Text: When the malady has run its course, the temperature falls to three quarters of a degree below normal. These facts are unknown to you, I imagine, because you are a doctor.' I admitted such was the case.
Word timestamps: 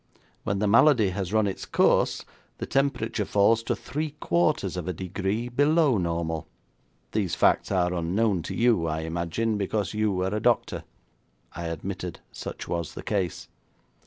When 0.43 0.57
the 0.57 0.67
malady 0.67 1.11
has 1.11 1.31
run 1.31 1.45
its 1.45 1.63
course, 1.67 2.25
the 2.57 2.65
temperature 2.65 3.23
falls 3.23 3.61
to 3.61 3.75
three 3.75 4.15
quarters 4.19 4.75
of 4.75 4.87
a 4.87 4.93
degree 4.93 5.47
below 5.47 5.99
normal. 5.99 6.47
These 7.11 7.35
facts 7.35 7.71
are 7.71 7.93
unknown 7.93 8.41
to 8.49 8.55
you, 8.55 8.87
I 8.87 9.01
imagine, 9.01 9.59
because 9.59 9.93
you 9.93 10.19
are 10.23 10.33
a 10.33 10.39
doctor.' 10.39 10.85
I 11.53 11.65
admitted 11.67 12.19
such 12.31 12.67
was 12.67 12.95
the 12.95 13.03
case. 13.03 13.47